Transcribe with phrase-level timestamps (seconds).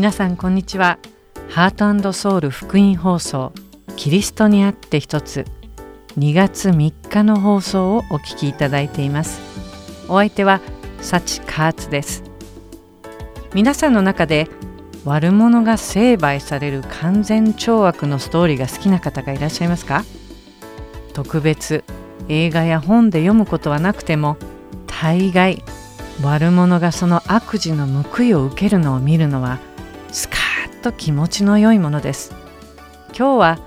[0.00, 0.98] 皆さんこんにちは。
[1.50, 3.52] ハートソウル福音放送
[3.96, 5.44] キリストにあって一つ
[6.16, 9.42] 2月3日の放送をお聞きいただいています。
[10.08, 10.62] お相手は
[11.02, 12.22] サチカーツです。
[13.52, 14.48] 皆さんの中で
[15.04, 20.06] 悪者が成敗される完全懲悪のストーリーが好きな方がいらっしゃいますか？
[21.12, 21.84] 特別
[22.28, 24.38] 映画や本で読むことはなくても
[24.86, 25.62] 大概
[26.22, 29.58] 悪者がその悪事の報いを受けるのを見るのは
[30.12, 32.34] スカッと気持ちの良いものです。
[33.16, 33.58] 今日は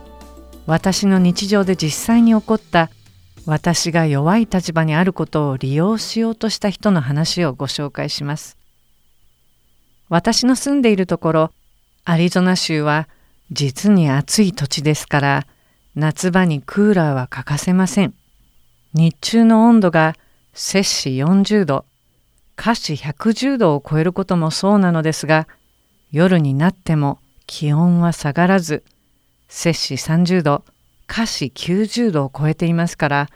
[0.66, 2.90] 私の日常で実際に起こった
[3.46, 8.58] 私が弱い立場にあることを利用しようとした人の話をご紹介します。
[10.10, 11.52] 私の住んでいるところ
[12.04, 13.08] アリゾナ州は
[13.52, 15.48] 実に暑い土地ですから
[15.96, 18.14] 夏場にクーラーは欠かせません。
[18.94, 20.16] 日中の温度が
[20.54, 21.86] 摂氏40度
[22.56, 25.48] 華氏110度を超えることもそうなのですが
[26.14, 28.84] 夜になっても気温は下がらず
[29.50, 30.64] 摂氏30度
[31.08, 33.30] 華氏90度を超えていますから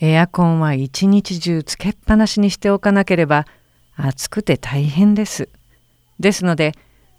[0.00, 3.46] エアコンは一日中つけっぱなしにしておかなければ
[3.94, 5.48] 暑くて大変です。
[6.18, 6.72] ですので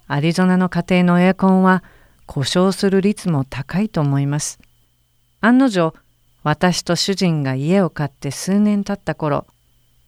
[0.06, 1.82] アリゾナの家庭のエアコンは
[2.26, 4.60] 故障する率も高いと思います。
[5.40, 5.94] 案の定
[6.42, 9.46] 私と主人が家を買って数年経った頃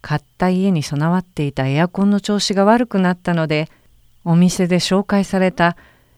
[0.03, 3.71] 買った家に備わっていたエアコンの調子が悪くなったので
[4.29, 5.75] お店で紹介された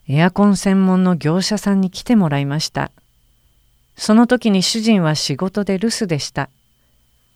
[0.09, 2.91] エアコン専門の業者さんに来てもらいました。
[3.95, 6.51] その時に主人は仕事で留守でした。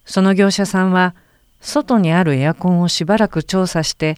[0.05, 1.15] その業者さんは
[1.61, 4.17] 外にあるエアコンをしばらく調査して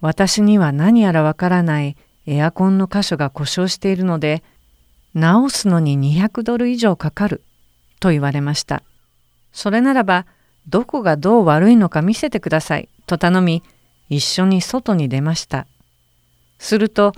[0.00, 4.44] 私には何やらわからないエアコンの箇所が故障しているので
[5.14, 7.42] 直すのに200ドル以上かかる
[7.98, 8.84] と言われました。
[9.52, 10.26] それならば
[10.68, 13.64] どこがどう悪いのか見せてくださいと頼み
[14.08, 15.66] 一緒に外に出ました。
[16.62, 17.12] すると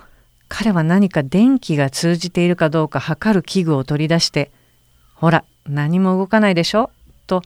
[0.47, 4.51] 彼は何か電気が通じているかどうか測る器具を取り出して
[5.13, 6.89] 「ほら何も動かないでしょ」
[7.27, 7.43] と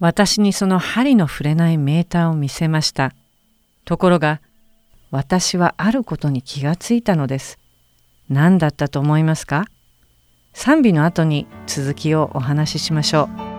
[0.00, 3.12] 私にその針の触れないメーターを見せました。
[3.84, 4.40] ところが
[5.10, 7.58] 私はあることに気がついたのです。
[8.30, 9.66] 何だったと思いますか？
[10.54, 13.51] 賛美の後に続きをお話ししましょう。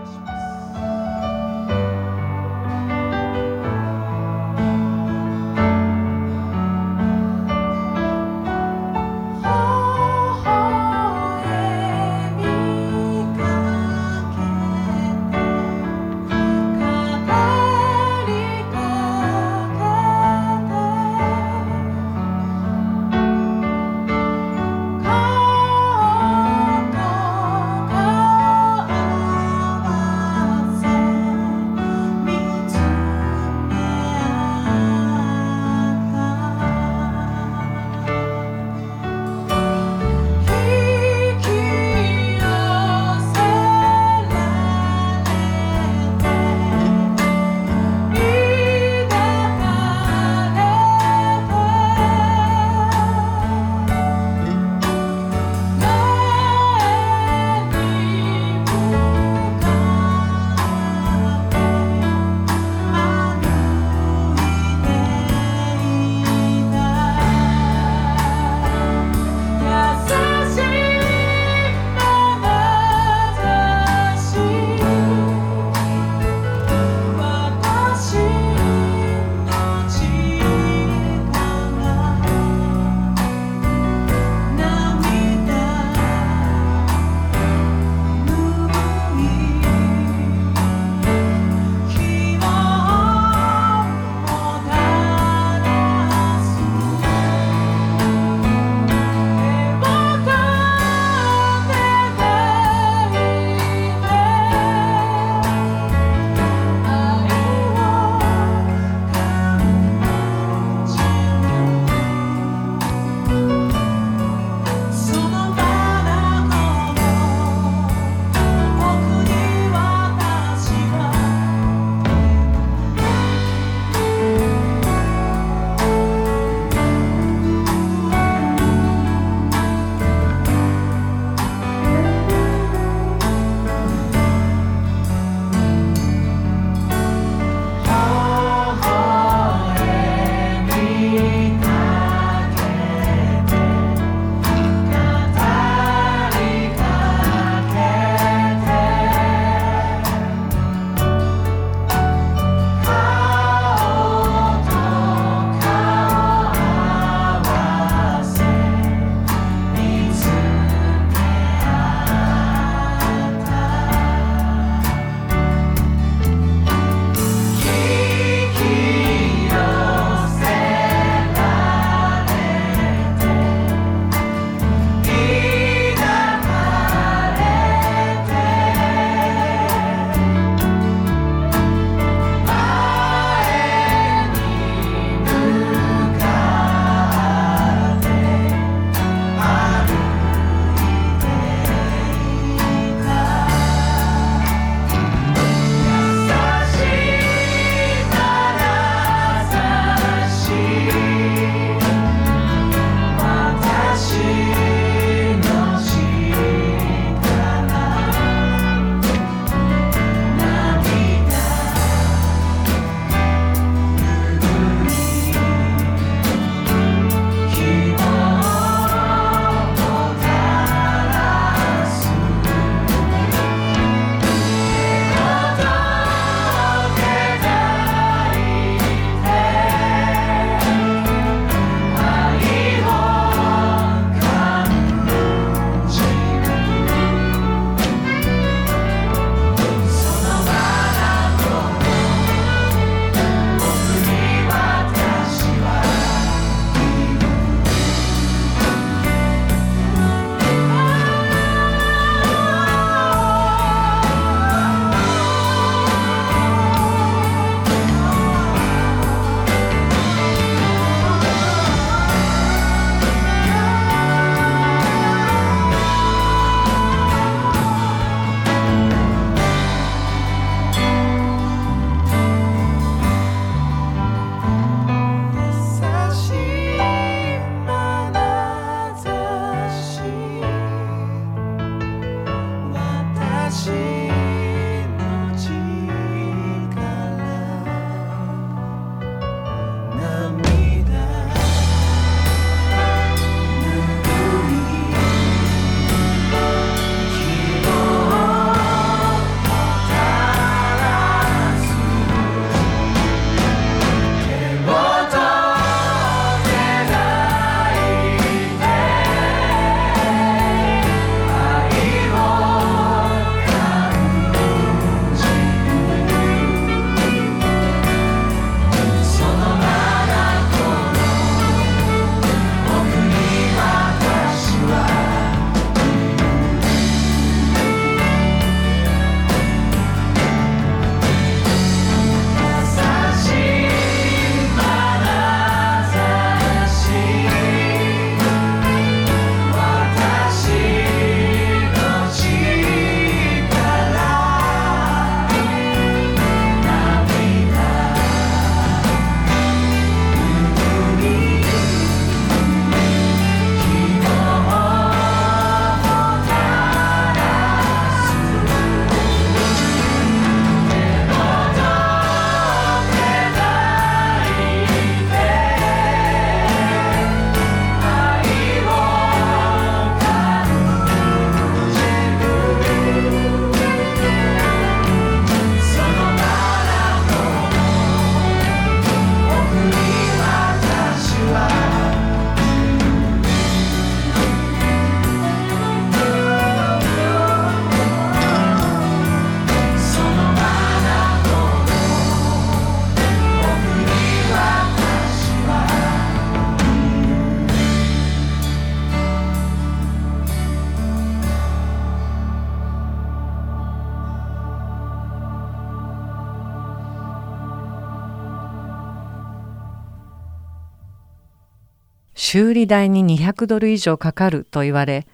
[412.33, 415.05] 修理代に200ドル以上かかると言われ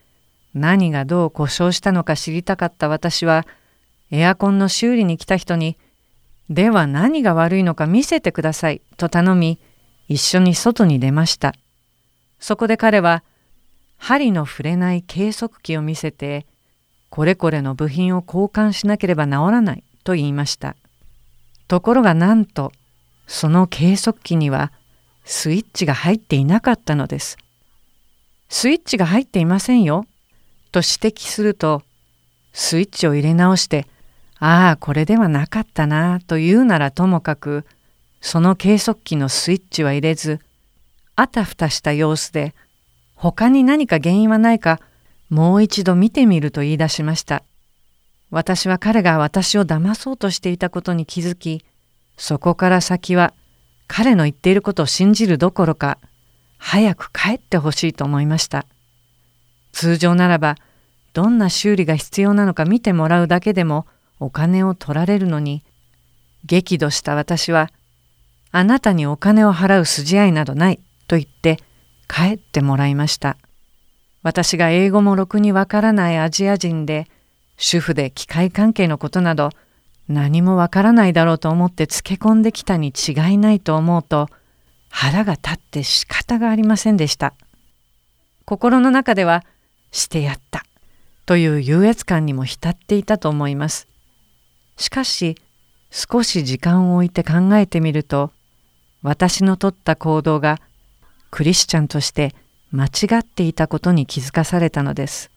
[0.54, 3.46] 何がどう故障したのか知りたかった私は
[4.10, 5.78] エアコンの修理に来た人に
[6.50, 9.60] 「では何が悪いのか見せてください」と頼み
[10.08, 11.54] 一緒に外に出ました。
[12.40, 13.26] そこで彼は
[13.98, 16.46] 針の触れない計測器を見せて
[17.10, 20.78] これこれの部品を交換しなければ治らないと言いました。
[21.68, 22.72] ところがなんと
[23.28, 24.72] その計測器には
[25.32, 27.38] スイッチが入っていなかったのです。
[28.50, 30.08] スイッチが入っていませんよ
[30.72, 31.84] と指摘すると
[32.52, 33.86] スイッチを入れ直して
[34.40, 37.64] ああこれではなかったなと言うならともかく
[38.22, 40.40] その計測器のスイッチは入れず
[41.16, 42.56] あたふたした様子で
[43.14, 44.80] 他に何か原因はないか
[45.30, 47.44] もう一度見てみると言い出しました。
[48.32, 51.64] 私は彼が私を騙そうとしていたことに気づき
[52.18, 53.36] そこから先は
[53.90, 55.98] 彼の言っていることを信じるどころか
[56.60, 58.66] 早く帰ってほしいと思いました。
[59.74, 60.56] 通常ならば
[61.14, 63.88] どんな修理が必要なのか見てもらうだけでも
[64.20, 65.64] お金を取られるのに
[66.46, 67.72] 激怒した私は
[68.52, 71.58] 「あなたにお金を払う筋合いなどない」と言って
[72.08, 73.38] 帰ってもらいました。
[74.22, 77.08] 私が英語もろくにわからないアジア人で
[77.58, 79.50] 主婦で機械関係のことなど
[80.10, 84.28] 何もわからないだろうと思ってつけ込んできたに違いないと思うと
[84.90, 87.36] 腹が立って仕方がありませんでした。
[88.44, 89.46] 心の中では
[89.92, 90.66] してやった
[91.28, 93.88] という優越感にも浸っていたと思います。
[94.78, 95.38] しかし
[95.92, 98.32] 少し時間を置いて考えてみると
[99.04, 100.60] 私のとった行動が
[101.30, 102.34] クリスチャンとして
[102.72, 105.30] 間違っていたことに気づかされたのです。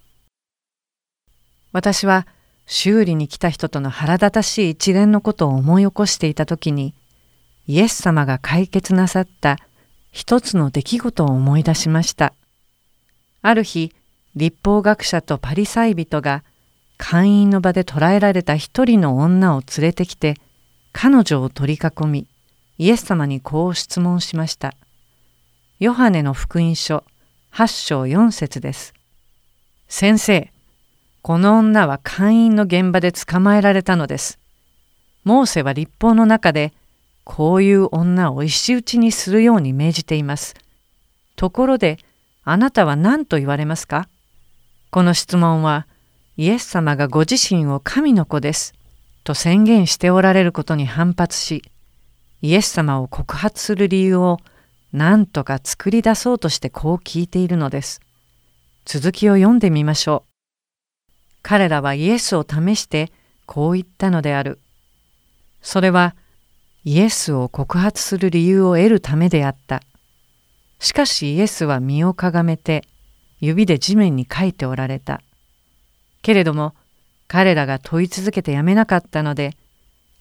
[1.73, 2.27] 私は
[2.75, 6.95] 修理に来た人との腹立たしい一連のことを思い起こしていた時に
[7.67, 9.59] イエス様が解決なさった
[10.11, 12.33] 一つの出来事を思い出しました。
[13.43, 13.95] ある日
[14.37, 16.45] 立法学者とパリサイ人が
[16.97, 20.39] 会員の場で捕らえられた一人の女を連れてきて
[20.93, 22.27] 彼女を取り囲み
[22.79, 24.73] イエス様にこう質問しました。
[25.79, 27.05] ヨハネの福音書
[27.53, 28.95] 8章4節です。
[29.89, 30.51] 先生、
[31.23, 34.41] この女は会員の現場で捕まえられたのです。
[35.23, 36.73] モーセは立法の中で
[37.23, 40.57] こういう女を石打ちにするように命じています。
[41.37, 41.99] ところで
[42.43, 44.09] あなたは何と言われますか？
[44.91, 45.87] この質問は
[46.37, 48.75] イエス様がご自身を神の子です
[49.23, 51.63] と宣言しておられることに反発し
[52.41, 54.39] イエス様を告発する理由を
[54.93, 58.01] 何とか作り出そうとしてこう聞いているのです。
[58.85, 60.32] 続きを読んでみましょう。
[61.43, 63.13] 彼らはイエスを試して
[63.47, 64.59] こう言ったのである。
[65.61, 66.15] それは
[66.85, 69.83] イエスを告発する理由を得るためであった。
[70.79, 72.85] しかしイエスは身をかがめて
[73.41, 75.21] 指で地面に書いておられた。
[76.23, 76.75] けれども
[77.29, 79.57] 彼らが問い続けてやめなかったので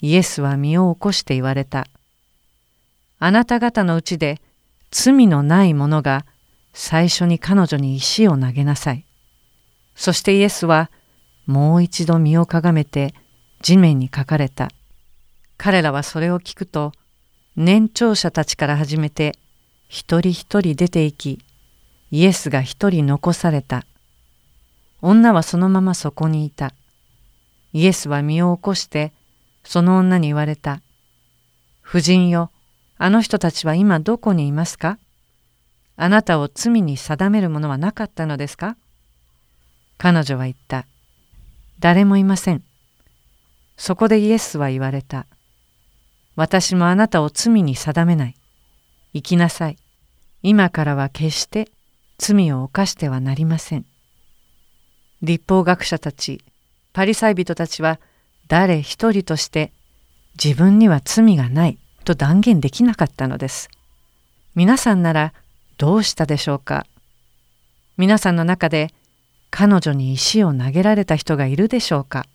[0.01, 1.87] イエスは身を起こして言われた。
[3.19, 4.41] あなた方のうちで
[4.89, 6.25] 罪のない者が
[6.73, 9.05] 最初に彼女に石を投げなさい。
[9.95, 10.89] そしてイエスは
[11.51, 13.13] もう一度身をかがめて
[13.61, 14.69] 地面に書かれた。
[15.57, 16.93] 彼らはそれを聞くと
[17.57, 19.35] 年長者たちから始めて
[19.89, 21.39] 一人一人出て行き
[22.09, 23.85] イエスが一人残された。
[25.01, 26.73] 女はそのままそこにいた。
[27.73, 29.11] イエスは身を起こして
[29.65, 30.81] その女に言われた。
[31.85, 32.49] 夫人よ、
[32.97, 34.97] あの人たちは今どこにいますか？
[35.97, 38.77] あなたを罪に定めるものはなかったのですか？
[39.97, 40.85] 彼女は言った。
[41.81, 42.63] 誰もいません。
[43.75, 45.25] そこでイエスは言われた。
[46.35, 48.35] 私もあなたを罪に定めない。
[49.13, 49.77] 生きなさい。
[50.43, 51.69] 今からは決して
[52.19, 53.85] 罪を犯してはなりません。
[55.23, 56.43] 立法学者たち、
[56.93, 57.99] パリサイ人たちは
[58.47, 59.73] 誰一人として
[60.41, 63.71] 自分には罪がないと断言できなかったのです。
[64.53, 65.33] 皆さんなら
[65.79, 66.85] どうしたでしょうか
[67.97, 68.93] 皆さんの中で
[69.51, 72.25] 彼女に石を投げられた人がいるでしょうか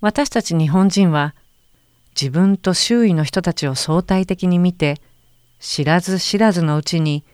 [0.00, 1.34] 私たち日本人は
[2.10, 5.00] 自分と周囲の人たちを相対的に見て
[5.58, 7.24] 知らず知らずのうちに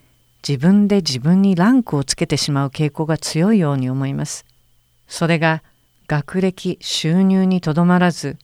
[0.46, 4.44] 自分で自分にランクをつけてしまう傾向が強いように思います。
[5.08, 5.62] それが
[6.06, 8.36] 学歴収入にとどまらず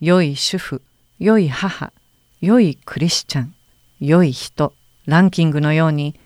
[0.00, 0.82] 良い主婦
[1.18, 1.92] 良い母
[2.40, 3.54] 良いクリスチャン
[4.00, 4.74] 良い人
[5.06, 6.18] ランキングのように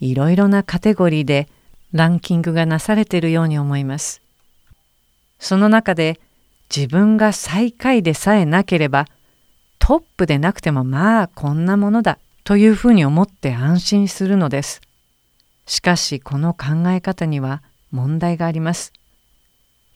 [0.00, 1.48] いろいろなカテゴリーで
[1.94, 4.20] ランキングがなされているように思います。
[5.38, 6.20] その中で
[6.74, 9.06] 自分が最下位でさえなければ
[9.78, 14.80] トップでなくてもまあこんなものだというふうに思って安心するのです。
[15.66, 18.92] しかしこの考え方には問題があります。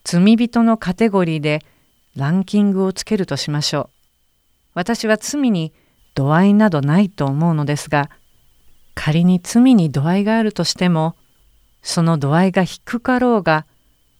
[0.05, 1.63] 罪人のカテゴリーで
[2.17, 3.91] ランキングをつけるとしましょう。
[4.75, 5.73] 私は罪に
[6.15, 8.09] 度合いなどないと思うのですが、
[8.95, 11.17] 仮に罪に度合いがあるとしても、
[11.89, 13.65] その度合いが低かろうが、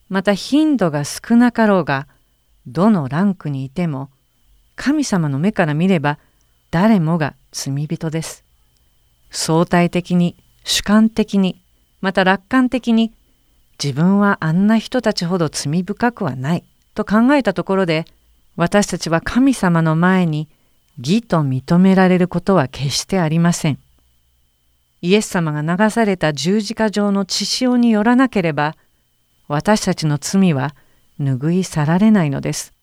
[0.09, 2.09] また頻度が少なかろうが、
[2.67, 4.09] どのランクにいても、
[4.75, 6.19] 神様の目から見れば
[6.71, 8.43] 誰もが罪人です。
[9.31, 10.35] 相対的に、
[10.65, 11.61] 主観的に、
[12.01, 13.13] また楽観的に、
[13.79, 18.07] 自分はあんな人たちほど罪深くはないと考えたところで、
[18.57, 20.49] 私たちは神様の前に
[20.97, 23.79] 義と認められることは決してありません。
[25.01, 28.77] イエス様が流された十字架上の血潮によらなければ、
[29.47, 30.75] 私たちの罪は
[31.21, 32.75] 拭い去られないのです。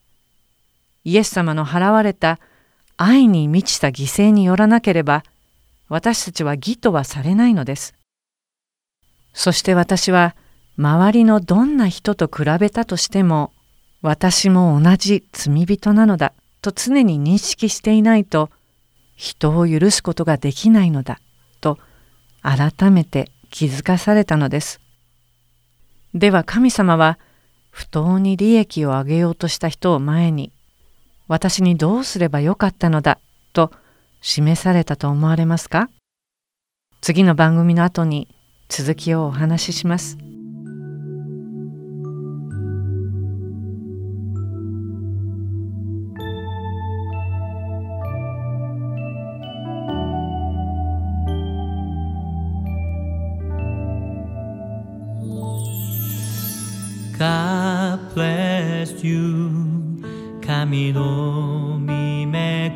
[1.03, 2.39] イエス様の払われた
[2.97, 5.23] 愛に満ちた犠牲によらなければ、
[5.89, 7.93] 私たちは義とはされないのです。
[9.33, 10.35] そして私は、
[10.77, 13.51] 周りのどんな人と比べたとしても、
[14.05, 18.51] 私も同じ罪人なのだと常に認識していないと
[19.15, 21.19] 人を許すことができないのだ
[22.45, 24.79] 改めて気づかされたのです。
[26.13, 27.17] では神様は
[27.71, 30.53] 不当に利益を上げようとした人を前に
[31.27, 33.19] 私にどうすればよかったのだ
[33.51, 33.71] と
[34.21, 35.89] 示されたと思われますか？
[37.01, 38.27] 次の番組の後に
[38.69, 40.17] 続きをお話しします。
[59.05, 59.51] You
[60.41, 62.71] 神の見恵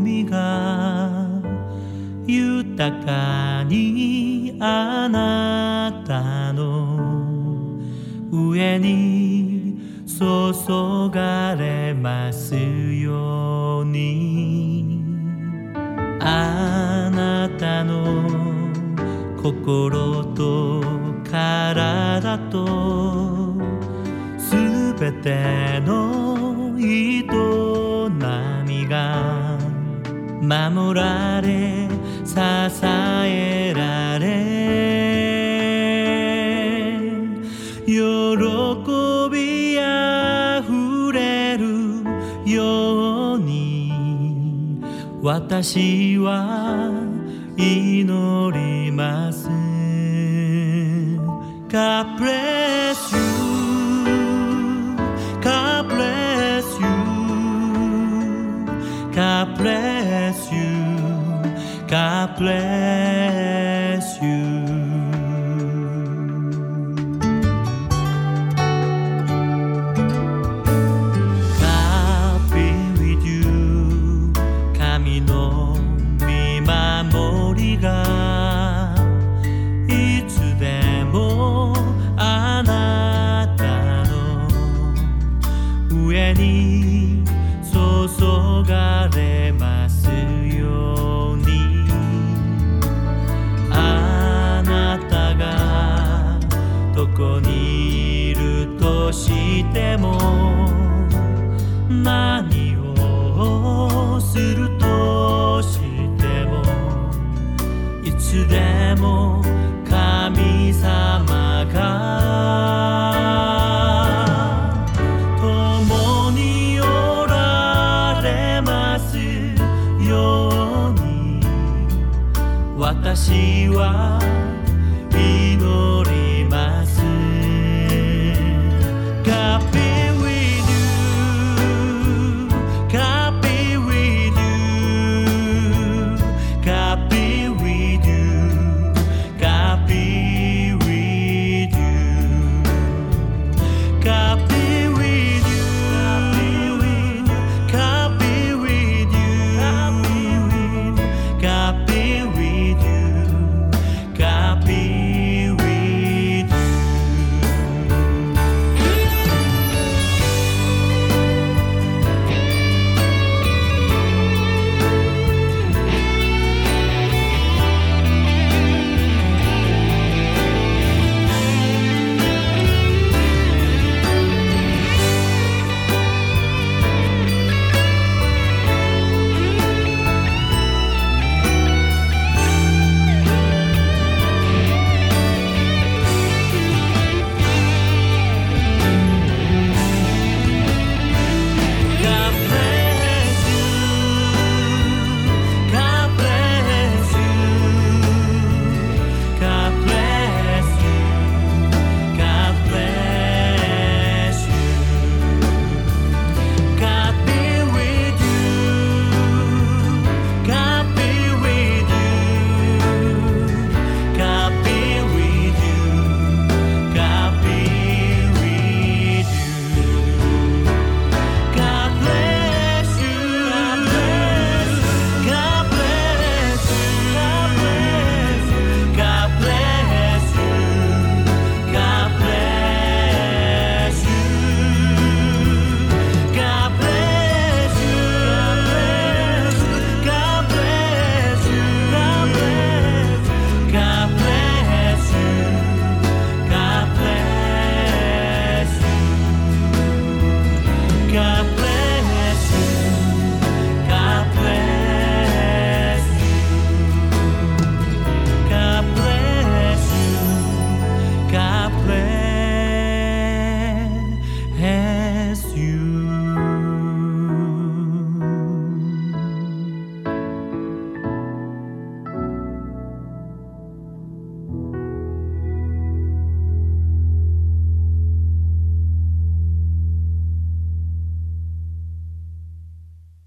[0.00, 1.42] みが
[2.26, 7.78] 豊かにあなたの
[8.32, 15.04] 上に注がれますように。
[16.26, 18.28] あなたの
[19.42, 20.82] 心と
[21.30, 23.53] 体と
[25.04, 27.24] べての営
[28.66, 29.58] みが
[30.40, 31.88] 守られ
[32.24, 32.34] 支
[32.86, 34.24] えられ。
[37.86, 37.92] 喜
[39.30, 42.02] びあふれる
[42.46, 44.80] ように
[45.22, 46.90] 私は
[47.58, 49.50] 祈ります。
[51.68, 52.73] God bless
[62.36, 63.03] bless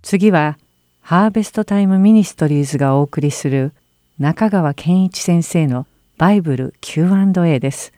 [0.10, 0.58] 次は
[1.02, 3.74] ハーベストタイムミニストリーズがお送りする
[4.20, 5.86] 中川健一先生の
[6.18, 7.92] バイブル Q&A です。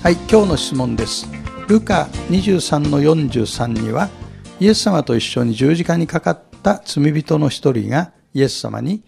[0.00, 1.26] はい、今日の質問です。
[1.66, 4.10] ルカ23の43には、
[4.60, 9.02] イエス様と一緒に十字架にかかった罪人の一人がイエス様に、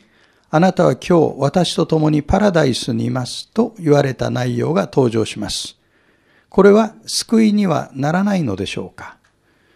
[0.56, 5.76] あなたは今日私と共にパラダイスにいますと言われた内容が登場します。
[6.48, 9.18] これは救いにはならないのでしょうか？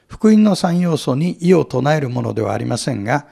[0.08, 3.26] 福音の三要素に異を唱えるものではありませんが、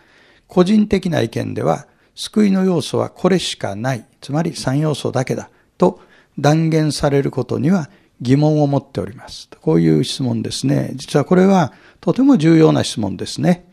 [0.46, 6.02] 個人的な意見では、救いの要素はこれしかない、つまり三要素だけだ、と
[6.38, 7.88] 断言されることには
[8.20, 9.48] 疑問を持っております。
[9.62, 10.90] こういう質問ですね。
[10.96, 13.67] 実はこれはとても重要な質問ですね。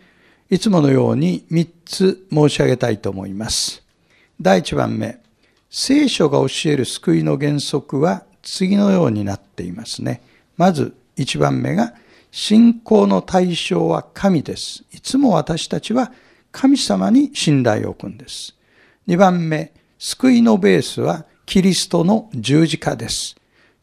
[0.51, 3.83] いつものように3つ申し上げたいと思います。
[4.39, 5.17] 第1番目、
[5.71, 10.21] 聖書が教える救いの原則は次のようになっていますね。
[10.55, 11.95] まず1番目が、
[12.31, 14.83] 信仰の対象は神です。
[14.91, 16.11] いつも私たちは
[16.51, 18.55] 神様に信頼を置くんです。
[19.07, 23.35] 2番目、救いのベースはキリストの十字架です。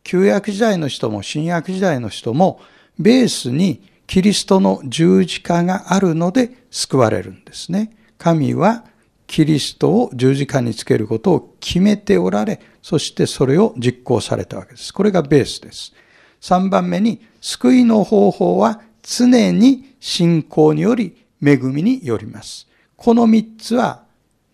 [0.05, 2.61] 旧約時代の人も新約時代の人も
[2.99, 7.97] ベースにキリストの十字架があるので救われるんですね。
[8.19, 8.85] 神は
[9.27, 14.93] キリストを十字架につけることを決めておられ、そしてそれを実行されたわけです。
[14.93, 15.95] これがベースです。
[16.43, 22.69] 3番目に、救いの方法は常に信仰により恵みによります。
[22.97, 24.03] この3つは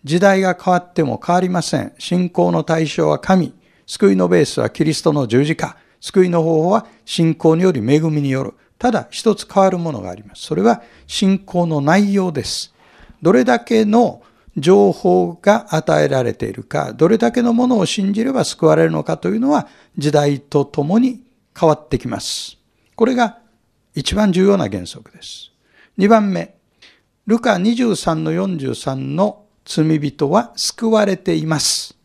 [0.05, 1.91] 時代が変わっても変わりません。
[1.99, 3.53] 信仰の対象は神。
[3.85, 5.75] 救いのベースはキリストの十字架。
[5.99, 8.53] 救いの方法は信仰により恵みによる。
[8.79, 10.43] ただ一つ変わるものがあります。
[10.43, 12.73] それは信仰の内容です。
[13.21, 14.23] どれだけの
[14.57, 21.21] 情報が与えられているか、どれだけのものを信じれば救われるのかというのは時代とともに
[21.57, 22.57] 変わってきます。
[22.95, 23.39] これが
[23.93, 25.51] 一番重要な原則です。
[25.97, 26.55] 二番目、
[27.27, 31.97] ルカ23の43の罪人は救われています。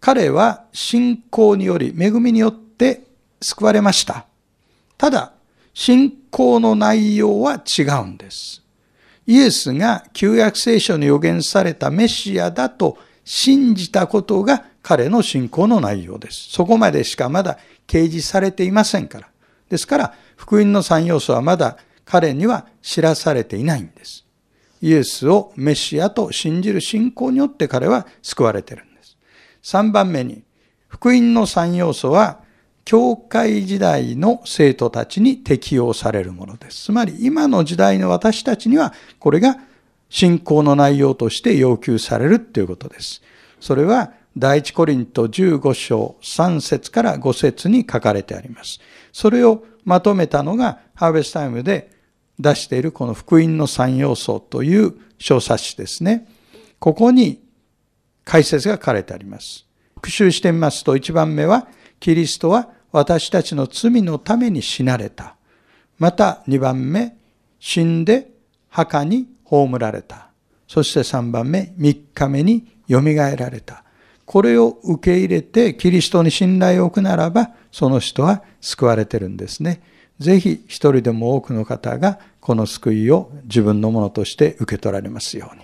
[0.00, 3.02] 彼は信仰により、恵みによって
[3.42, 4.26] 救われました。
[4.96, 5.33] ただ、
[5.74, 8.62] 信仰の内容は違うんです。
[9.26, 16.50] イエスが旧約聖書に予言されたメシアだと信じたことが彼の信仰の内容です。
[16.50, 19.28] そこまでしかまだ掲示されていませんから。
[19.68, 24.26] ですから、福音の三要素はまだ彼には知らされていないんです。
[24.82, 29.16] イエスをメシアと信じる信仰によって彼は救われているんです。
[29.62, 30.42] 3番目に、
[30.86, 32.43] 福音の3要素は、
[32.84, 36.84] 教会時代の生徒たちに適用されるものです。
[36.84, 39.56] つまり今の時代の私たちにはこれが
[40.10, 43.22] 信仰の内容として要求されるということです。
[43.60, 48.80] それは第一コリント15章3節から5節に書かれてあります。
[49.12, 51.90] それをまとめたのがハーベスタイムで
[52.38, 56.26] 出しているこの福音の三要素という小冊子ですね。
[56.78, 57.42] ここに
[58.24, 59.66] 解説が書かれてあります。
[59.96, 61.68] 復習してみますと、一番目は、
[62.04, 65.36] キリストは私たちの罪のために死なれた。
[65.98, 67.16] また二番目、
[67.58, 68.28] 死んで
[68.68, 70.28] 墓に葬られた。
[70.68, 73.84] そして三番目、三日目に蘇られた。
[74.26, 79.80] これを受け入れてキリストに信頼を置くならば、その人は救われてるんですね。
[80.18, 85.62] ぜひ一人でも多くの方がこの救いを自分のものとして受け取られますように。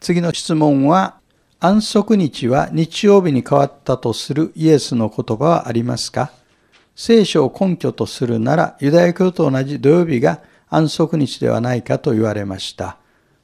[0.00, 1.20] 次の質問は、
[1.64, 6.32] 安息日は日曜日に変わったとするイエスの言葉はありますか？
[6.96, 12.96] 聖書を根拠とするなら、ユダヤ教と同じ土曜日が安息日ではないかと言われました。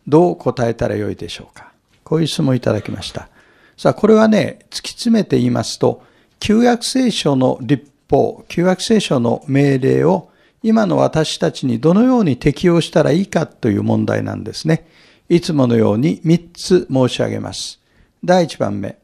[0.08, 1.70] どう答えたらよいでしょうか？
[2.02, 3.28] こういう質問をいただきました。
[3.76, 6.02] さあ、これはね、突き詰めて言いますと、
[6.40, 10.28] 旧約聖書の立法、旧約聖書の命令を
[10.64, 14.88] 今の私たちにどのように適用したらいいかという問題なんですね。
[15.28, 17.78] いつものように3つ申し上げます。
[18.24, 18.98] 第1番目。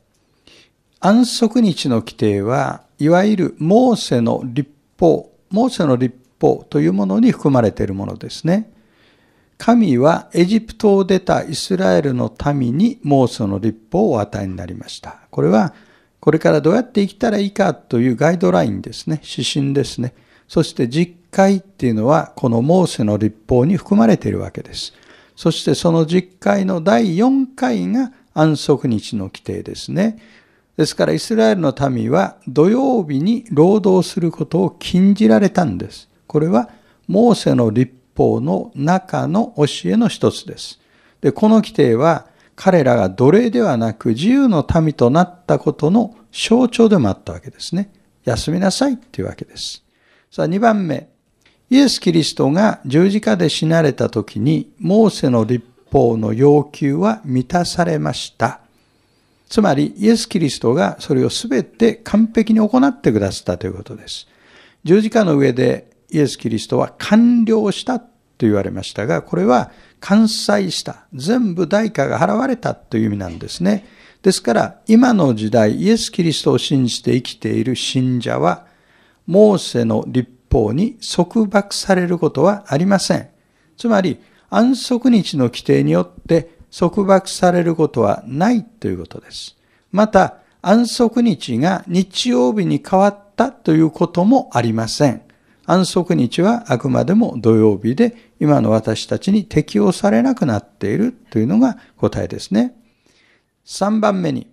[1.01, 8.73] 安息日の規定は、いわゆるモーセの立法、モーセの立法というものに含まれているものですね。
[9.57, 15.21] 神はエジプトを出たイスラエルの民にモーセの立法をお与えになりました。
[15.31, 15.75] これは
[16.21, 19.21] これからどうやって生きたらいいかというガイドラインですね。
[19.25, 20.15] 指針ですね。
[20.49, 24.93] そして実会っていうのはこのモーセの立法に含まれているわけです。
[25.37, 30.19] そしてその実会の第4回が安息日の規定ですね。
[30.77, 36.11] ですからイスラエルの民は土曜日に労働することを禁じられたんです。
[36.27, 36.69] これは
[37.07, 40.81] モーセの立法の中の教えの一つです。
[41.21, 47.93] で、この規定は彼らが奴隷ではなく自由の民となったことの象徴でもあったわけですね。
[48.25, 49.85] 休みなさいっていうわけです。
[50.31, 51.09] さあ2番目。
[51.71, 58.59] イエス・キリストが十字架で死なれた時に、モーセの立法の要求は満たされました。
[59.49, 64.27] つまり、イエス・キリストがそれをすべて完璧に行ってくださったということです。
[64.83, 68.09] 十字架の上でイエス・キリストは完了したと
[68.41, 71.07] 言われましたが、これは完済した。
[71.15, 73.87] 全部代価が払われたという意味なんですね。
[74.23, 78.67] ですから、今の時代、イエス・キリストを信じて生きている信者は、
[79.29, 83.29] モーセの立法に束縛されることはありません。
[83.77, 84.19] つまり、
[84.57, 89.57] 安息日の規定によって束縛されることはないということです。
[89.91, 95.23] また、安息日が日曜日に変わったということもありません。
[95.67, 102.77] 安息日はあくまでも土曜日で今の私たちに適用されなくなっているというのが答えですね。
[103.67, 104.47] 3番目に、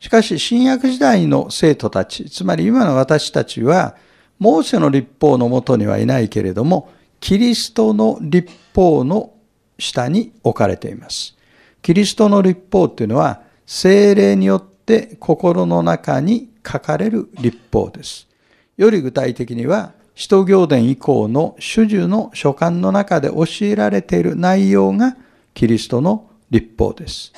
[0.00, 3.96] しかし新約時代の生徒たち、つまり今の私たちは、
[4.38, 6.90] モーセの立法のもとにはいないけれども、
[7.20, 9.32] キリストの立法の
[9.78, 11.36] 下に置かれています。
[11.82, 18.28] キリストの立法というのは、精霊によって心の中に書かれる立法です。
[18.76, 25.16] より具体的には、使徒行伝以降の主樹の書簡の中で教えられている内容が
[25.52, 27.32] キリストの立法です。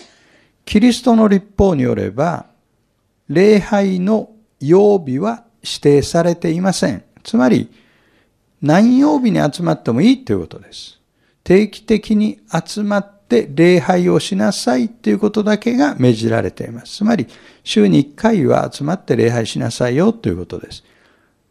[0.64, 2.46] キリストの立法によれば、
[3.28, 7.02] 礼拝の曜日は指定されていません。
[7.24, 7.70] つまり、
[8.62, 10.98] 何曜日に集まってもいいということです。
[11.44, 16.96] 定期的に集まって礼拝をしなさいということだけが命じられています。
[16.96, 17.26] つまり、
[17.64, 20.84] 週に1回は集まって礼拝しなさいよということです。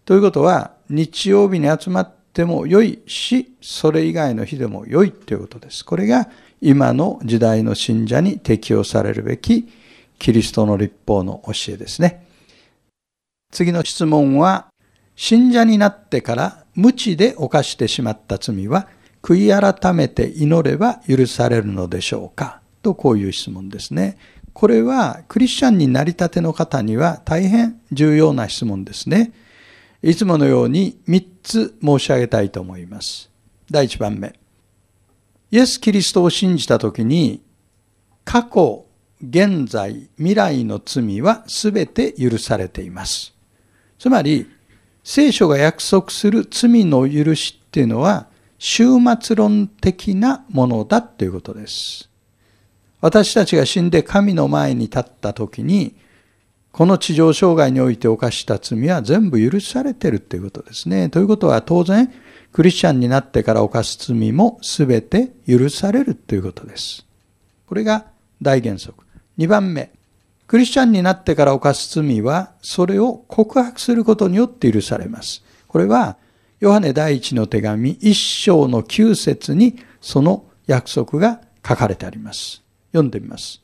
[0.06, 5.84] ということは、日曜日に集まっても良いし、それ以外の日でも良いということです。
[5.86, 6.30] これが
[6.62, 9.67] 今の時代の信者に適用されるべき
[10.20, 12.26] キリストの立法の教えですね。
[13.52, 14.67] 次の質問は、
[15.15, 18.88] 信者になってから無知で犯してしまった罪は
[19.22, 22.62] 悔い改めて祈れば許されるのでしょうか？
[22.82, 24.18] とこういう質問ですね。
[24.54, 29.34] これはクリスチャンになりたての方には大変重要な質問ですね。
[30.02, 33.30] いつものように3つ申し上げたいと思います。
[33.70, 34.34] 第1番目。
[35.50, 37.42] イエス・キリストを信じたときに、
[38.24, 38.86] 過去、
[39.22, 43.34] 現在、未来の罪はすべて許されています。
[43.98, 44.48] つまり、
[45.10, 48.28] 聖書が約束する罪の許しっていうのは、
[48.60, 52.10] 終末論的なものだということです。
[53.00, 55.96] 私たちが死んで神の前に立った時に、
[56.74, 61.08] この地上障害において犯した罪は全部許されてるということですね。
[61.08, 62.12] ということは当然、
[62.52, 67.06] クリスチャンになってから犯す罪も全て許されるということです。
[67.65, 68.08] これが
[68.41, 69.06] 大原則。
[69.38, 69.96] 2番目。
[70.47, 75.43] クリスチャンになってから犯す罪は、それを告白することによって許されます。
[75.67, 76.17] これは、
[76.60, 82.63] ヨハネ第一の手紙一章の九節にその約束が書かれてあります。
[82.91, 83.62] 読んでみます。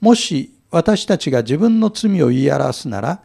[0.00, 3.22] もし私たちが自分の罪を言い表すなら、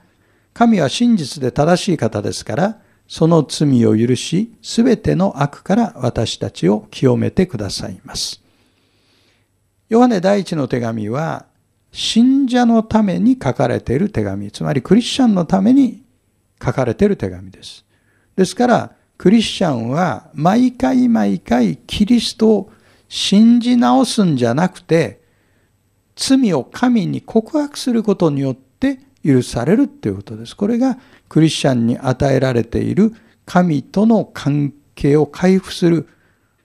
[0.54, 8.42] 神は真実で正しい方ですから、その罪を許し、すべての悪から私たちを清めてくださいます。
[9.90, 11.46] ヨハネ第一の手紙は、
[11.94, 16.04] 信者のために書かれている手紙、つまりクリスチャンのために
[16.62, 17.86] 書かれている手紙です。
[18.36, 22.72] ですから、クリスチャンは毎回毎回キリストを
[23.08, 25.22] 信じ直すんじゃなくて、
[26.16, 30.58] 罪を神に告白することによって許されるっていうことです。
[30.58, 30.98] これが
[31.30, 33.14] クリスチャンに与えられている
[33.46, 36.08] 神との関係を回復する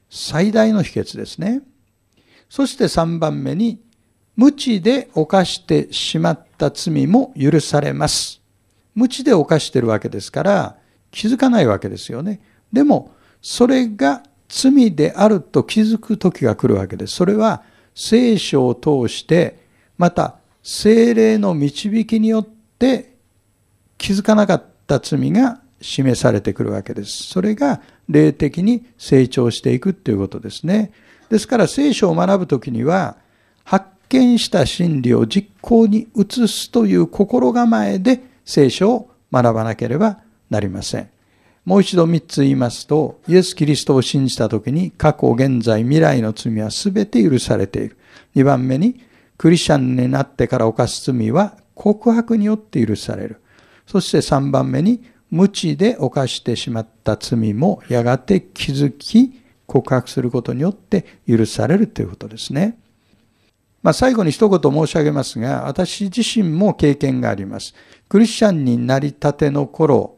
[0.09, 1.61] 最大の秘訣ですね。
[2.49, 3.83] そして3番目に、
[4.38, 8.40] 無知で犯してしまった罪も許されます。
[8.94, 10.77] 無知で犯してるわけですから、
[11.11, 12.40] 気づかないわけですよね。
[12.72, 17.16] でも、それが罪であると気づく時が来るわけです。
[17.16, 17.64] それは
[17.96, 19.59] 聖書を通して、
[19.96, 22.46] また精霊の導きによっ
[22.79, 23.16] て
[23.96, 27.24] 気づかなかった罪が示されてくるわけです。
[27.24, 30.92] それが霊的に成長していくということですね。
[31.29, 33.16] ですから聖書を学ぶときには、
[34.09, 40.18] 見した真理を実行に移すという心構えで聖書を学ばなければ
[40.51, 41.11] なりません。
[41.64, 47.99] もう一度三つ言いますと、イエス・キリストを信じたときに、過去、現在、未来の罪はすべて許されている。
[48.35, 49.03] 二番目に、
[49.37, 53.42] クリスチャンになってから犯す罪は告白によって許される。
[53.87, 62.79] そして三番目に、無知で犯してしまった罪もやがて気づき、告白することによって許されるということですね。
[63.83, 67.75] まあ、最後に一言申し上げますが、私自身も経験があります。
[68.09, 70.17] クリスチャンになりたての頃、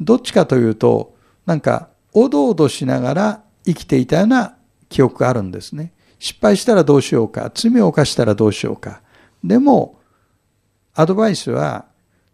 [0.00, 1.14] どっちかというと、
[1.46, 4.56] なんか、おどおどしながら生きていたような
[4.88, 5.92] 記憶があるんですね。
[6.18, 9.00] 失敗したらどうしようか、罪を犯したらどうしようか。
[9.42, 9.98] でも、
[10.94, 11.86] アドバイスは、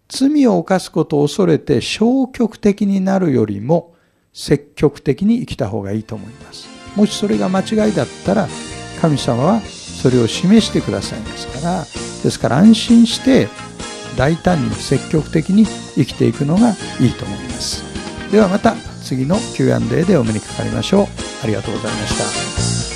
[0.09, 3.95] 罪を犯すことを恐れて消極的になるよりも、
[4.33, 6.69] 積極的に生きた方がいいと思います。
[6.97, 8.49] もしそれが間違いだったら、
[9.01, 9.61] 神様は
[10.01, 11.87] それを示してくださいますから、
[12.23, 13.49] ですから安心して
[14.17, 17.85] 大胆に積極的に生きていくのがいいと思います。
[18.31, 21.07] ではまた次の Q&A でお目にかかりましょう。
[21.45, 22.96] ありがとうございました。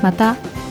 [0.01, 0.35] また、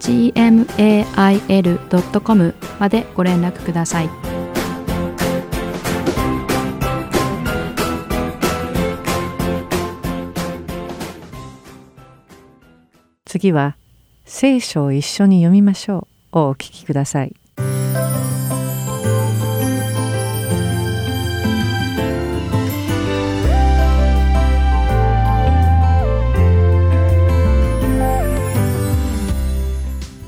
[0.00, 1.54] gmail.com
[2.78, 4.10] までご連絡ください。
[13.26, 13.76] 次は
[14.24, 17.39] 聖書を一緒に読みましょうをお聞きください。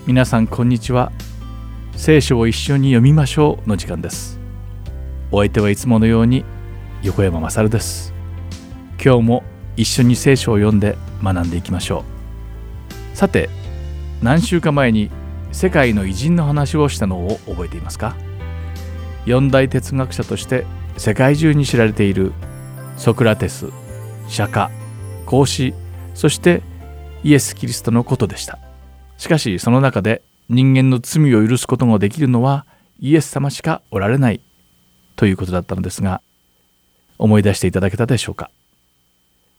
[0.05, 1.13] 皆さんこんにちは。
[1.95, 4.41] 聖書を一緒に読みましょうの時間です。
[5.31, 6.45] お相手はいつものように
[7.05, 8.13] 横山勝です。
[9.03, 9.45] 今日も
[9.77, 12.03] 一緒に聖書を読んで学んでいきましょ
[13.15, 13.17] う。
[13.17, 13.49] さて
[14.21, 15.09] 何週間前に
[15.53, 18.17] 世界の偉人の話をしたのを覚えていますか？
[19.25, 22.33] 四大哲学者として世界中に知られている
[22.97, 23.69] ソクラテス
[24.27, 24.69] 釈迦
[25.27, 25.73] 孔子
[26.15, 26.61] そして
[27.23, 28.59] イエス・キリストのことでした。
[29.23, 32.67] しかしその中で人間の罪を許すことができるのは
[32.99, 34.41] イエス様しかおられない
[35.15, 36.23] ということだったのですが
[37.19, 38.51] 思い出していただけたでしょうか。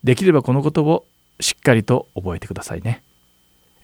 [0.04, 1.06] できればこのことを
[1.40, 3.04] しっかりと覚えてくださいね。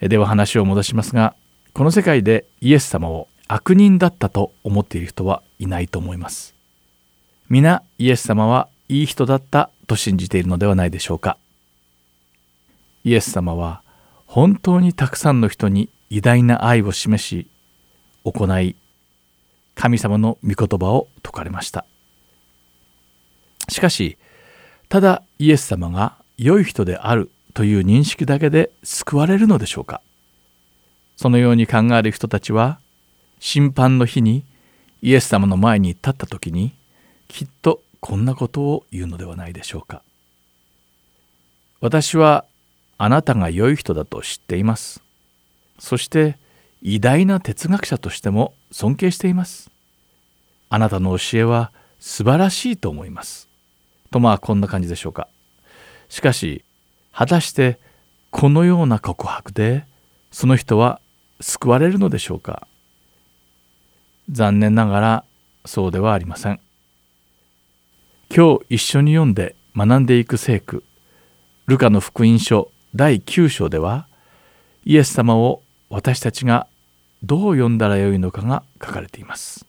[0.02, 1.34] では話を戻しますが
[1.72, 6.56] この世界でイエス様を悪人だったと思っている人はいないと思います。
[7.48, 11.38] 皆イエス様はいい人だったと信じているのではないでしょうか。
[13.06, 13.82] イエス様は
[14.30, 17.48] 本当にたくさんの人に偉大な愛を示し
[18.24, 18.76] 行い
[19.74, 21.84] 神様の御言葉を説かれました。
[23.70, 24.20] しかし
[24.88, 30.00] ただイエス様が良い人であるという認識だけで救われるのでしょうか。
[31.18, 32.80] そのように考える人たちは
[33.40, 34.46] 審判の日に
[35.02, 36.76] イエス様の前に立った時に
[37.30, 40.04] きっとこんなことを言うのではないでしょうか。
[41.82, 42.46] 私は
[43.02, 45.02] あなたが良い人だと知っています。
[45.80, 46.38] そして
[46.82, 49.72] 偉大な哲学者としても尊敬しています。
[50.68, 53.48] あなたの教えは素晴らしいと思います。
[54.12, 55.30] とまあこんな感じでしょうか。
[56.10, 56.66] しかし
[57.14, 57.80] 果たして
[58.32, 59.86] このような告白で
[60.30, 61.00] その人は
[61.40, 62.68] 救われるのでしょうか
[64.30, 65.24] 残念ながら
[65.66, 66.60] そうではありません。
[68.30, 70.84] 今日一緒に読んで学んでいく聖句
[71.66, 74.08] ルカの福音書第9章では
[74.86, 76.68] イエス様を私たちが
[77.24, 79.66] どう読んだらよいのかが書かれています。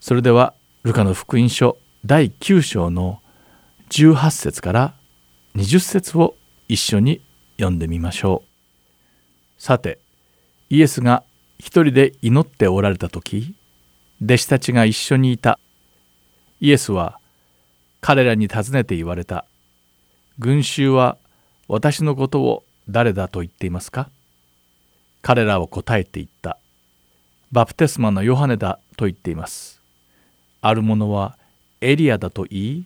[0.00, 3.20] それではルカの福音書第9章の
[3.90, 4.94] 18節から
[5.56, 6.36] 20節を
[6.68, 7.22] 一緒に
[7.56, 9.62] 読んでみましょう。
[9.62, 9.98] さて
[10.68, 11.22] イエスが
[11.58, 13.54] 一人で祈っておられた時
[14.22, 15.58] 弟子たちが一緒にいた
[16.60, 17.18] イエスは
[18.00, 19.46] 彼らに尋ねて言われた
[20.38, 21.16] 群衆は
[21.68, 24.08] 私のことを誰だと言っていますか？
[25.22, 26.58] 彼らは答えて言った。
[27.50, 29.80] バプテスマのヨハネだと言っています。
[30.60, 31.36] ある者は
[31.80, 32.84] エリアだと言い、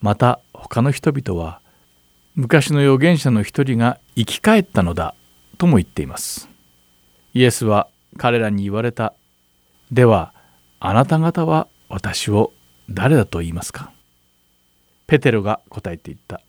[0.00, 1.60] また他の人々は
[2.34, 5.14] 昔の預言者の一人が生き返ったのだ
[5.56, 6.48] とも言っています。
[7.34, 9.14] イエスは彼らに言われた。
[9.92, 10.34] では
[10.80, 12.52] あなた方は私を
[12.90, 13.92] 誰だと言いますか？
[15.06, 16.40] ペテロが答えて言った。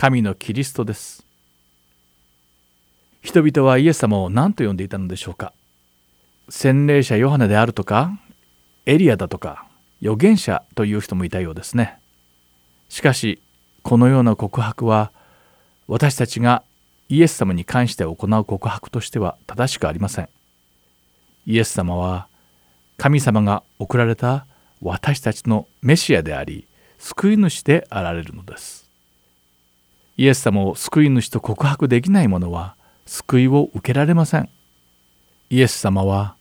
[0.00, 1.26] 神のキリストです。
[3.20, 5.52] 人々はイエス様を何と呼んでいたのでしょうか？
[6.48, 8.12] 洗礼者ヨハネであるとか
[8.86, 9.66] エリアだとか
[10.00, 11.98] 預言者という人もいたようですね。
[12.88, 13.42] しかし
[13.82, 15.10] このような告白は
[15.88, 16.62] 私たちが
[17.08, 20.28] イエス様に関して行う告白としては正しくありません。
[21.44, 22.28] イエス様は
[22.98, 24.46] 神様が送られた
[24.80, 26.68] 私たちのメシアであり
[26.98, 28.87] 救い主であられるのです。
[30.18, 32.74] イエス様を救い主と告白できない者は
[33.06, 34.50] 救いを受けられません。
[35.48, 36.34] イエス様は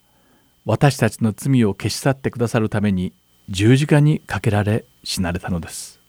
[0.65, 3.13] 私たちの罪を消し去ってくださるために
[3.49, 5.99] 十字架にかけられ死なれたのです。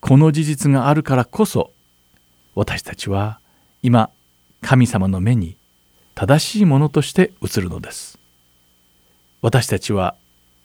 [0.00, 1.70] この事実があるからこそ
[2.54, 3.40] 私たちは
[3.82, 4.10] 今
[4.62, 5.56] 神様の目に
[6.14, 8.18] 正しいものとして映るのです。
[9.42, 10.16] 私たちは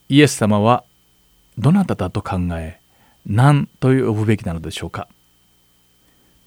[0.07, 0.85] イエス様は
[1.57, 2.79] どなただと考え
[3.25, 5.09] 何と呼ぶべきなのでしょうか。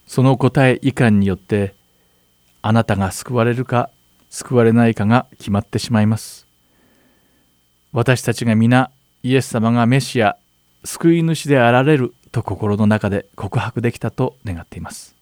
[0.06, 1.74] その答え以下によって
[2.62, 3.90] あなたが救われるか
[4.30, 6.46] 救われないかが決まってしまいます。
[7.92, 8.90] 私たちが皆
[9.22, 10.36] イエス様がメシア
[10.84, 15.16] 救い主であられると心の中で告白できたと願っています。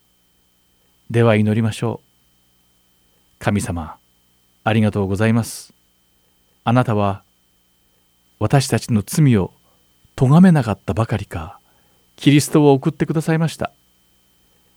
[1.10, 3.38] では祈りましょう。
[3.38, 3.96] 神様
[4.64, 5.72] ありがとうございます。
[6.64, 7.22] あなたは
[8.38, 9.52] 私たちの罪を
[10.16, 11.58] 咎めなかったばかりか
[12.16, 13.72] キリストを送ってくださいました。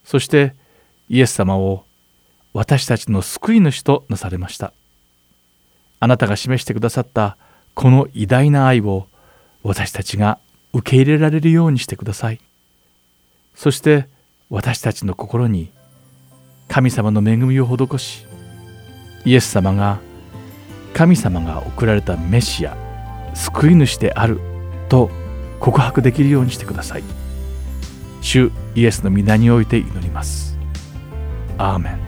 [0.08, 0.54] そして
[1.10, 1.84] イエス様を
[2.54, 4.72] 私たちの救い主となされました。
[6.00, 7.36] あなたが示してくださった
[7.74, 9.08] この偉大な愛を
[9.64, 10.40] 私たちが
[10.72, 12.40] 受け入れられるようにしてください。
[13.54, 14.08] そして
[14.50, 15.72] 私たちの心に
[16.70, 18.26] 神様の恵みを施し
[19.26, 20.00] イエス様が
[20.94, 22.78] 神様が送られたメシア
[23.34, 24.40] 救い主である
[24.88, 25.10] と
[25.60, 27.27] 告白できるようにしてください。
[28.22, 30.58] 主イエスの皆において祈ります
[31.58, 32.08] アーメン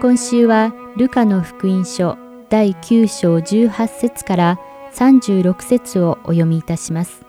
[0.00, 2.18] 今週はルカの福音書
[2.50, 4.58] 第9章18節から
[4.92, 7.24] 36節をお読みいたします。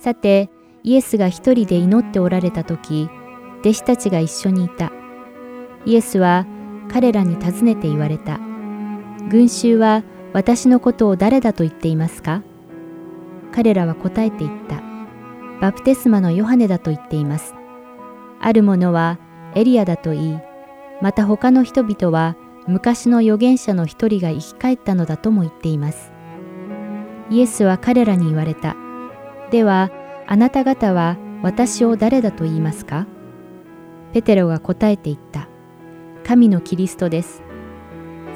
[0.00, 0.50] さて、
[0.82, 3.08] イエスが一人で祈っておられた時、
[3.64, 4.92] 弟子たちが一緒にいた。
[5.86, 6.46] イエスは
[6.92, 8.38] 彼らに尋ねて言われた。
[9.30, 10.02] 群衆は
[10.34, 12.42] 私のことを誰だと言っていますか？
[13.52, 14.82] 彼らは答えて言った。
[15.60, 17.54] バプテスマのヨハネだと言っています。
[18.40, 19.18] ある者は
[19.54, 20.40] エリアだと言い、
[21.00, 22.36] また他の人々は
[22.66, 26.12] 昔の預言者の一人が生き返ったのだとも言っています。
[27.30, 28.76] イエスは彼らに言われた。
[29.50, 29.90] では、
[30.26, 33.06] あなた方は私を誰だと言いますか？
[34.14, 35.48] ペテロが答えて言った。
[36.24, 37.42] 神のキリストです。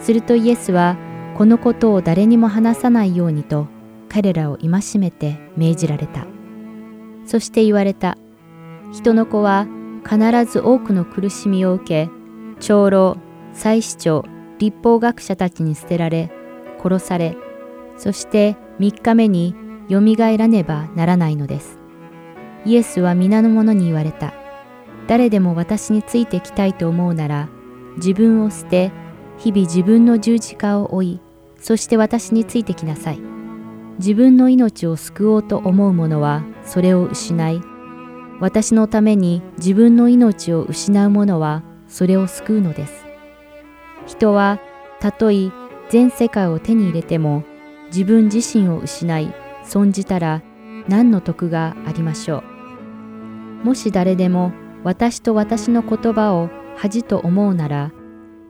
[0.00, 0.96] するとイエスは、
[1.36, 3.68] このことを誰にも話さないようにと、
[4.08, 6.26] 彼らを戒めて命じられた。
[7.26, 8.18] そして言われた。
[8.92, 9.68] 人の子は
[10.02, 12.10] 必ず多くの苦しみを受け、
[12.58, 13.16] 長老、
[13.52, 14.24] 祭司長、
[14.58, 16.32] 立法学者たちに捨てられ、
[16.82, 17.36] 殺され、
[17.96, 19.54] そして3日目に
[19.88, 21.78] よみがえらねばならないのです。
[22.64, 24.37] イエスは皆の者に言われた。
[25.08, 27.48] 誰でも私についてきたいと思うなら、
[27.96, 28.92] 自分を捨て、
[29.38, 31.20] 日々自分の十字架を追い、
[31.58, 33.20] そして私についてきなさい。
[33.98, 37.60] 自分の命を救おうと思う者はそれを失い、
[38.38, 43.04] 私のために自分の命を失う者はそれを救うのです。
[44.06, 44.60] 人は
[45.00, 45.50] たとえ
[45.88, 47.44] 全世界を手に入れても
[47.86, 49.34] 自分自身を失い
[49.64, 50.42] 損じたら
[50.86, 52.44] 何の得がありましょ
[53.62, 53.66] う。
[53.66, 54.52] もし誰でも
[54.84, 57.92] 私と私の言葉を恥と思うなら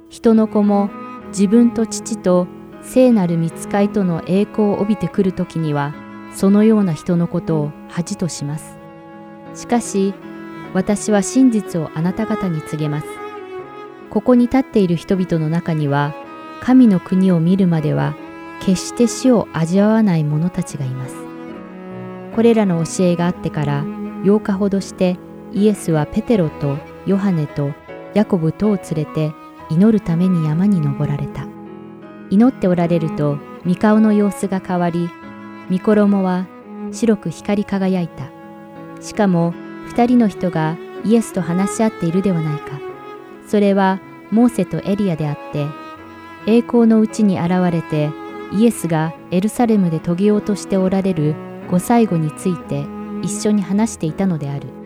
[0.09, 0.91] 人の子も
[1.29, 2.47] 自分と父と
[2.83, 5.95] 聖なる見つかいとの栄光を帯びてくるときには
[6.35, 8.79] そのような人のことを恥とします。
[9.55, 10.15] しかし
[10.75, 13.07] 私は真実をあなた方に告げます。
[14.11, 16.15] ここに立っている人々の中には、
[16.61, 18.15] 神の国を見るまでは、
[18.61, 21.15] 決して死を味わわない者たちがいます。
[22.35, 23.85] これらの教えがあってから
[24.25, 25.17] 8日ほどして
[25.53, 26.77] イエスはペテロと
[27.07, 27.73] ヨハネと
[28.15, 29.33] ヤコブとを連れて
[29.71, 31.47] 祈るために山に登られた。
[32.31, 35.09] 祈っておられると御顔の様子が変わり、
[35.71, 36.47] 御衣は
[36.93, 38.31] 白く光り輝いた。
[39.01, 39.55] しかも
[39.87, 42.79] 二人の人がイエスと話し合っているではないか。
[43.47, 45.67] それはモーセとエリアであって、
[46.47, 48.11] 栄光のうちに現れて
[48.53, 51.35] イエスがエルサレムで遂げようとしておられる
[51.71, 52.87] ご最後について
[53.23, 54.78] 一緒に話していたのである。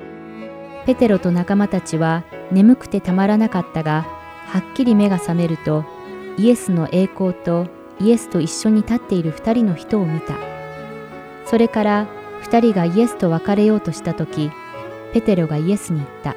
[0.87, 4.07] ペテロと仲間たちは眠くてたまらなかったが、
[4.47, 5.85] はっきり目が覚めると、
[6.37, 7.67] イエスの栄光と
[8.01, 10.35] イエスと一緒に立っている二人の人を見た。
[11.47, 12.07] それから
[12.41, 14.51] 二人がイエスと別れようとしたとき、
[15.13, 16.35] ペテロがイエスに言った。